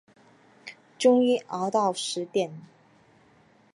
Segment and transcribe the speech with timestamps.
[0.97, 2.59] 终于熬到十点